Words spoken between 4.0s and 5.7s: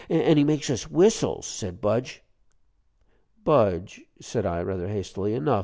said I, rather hastily, "enough.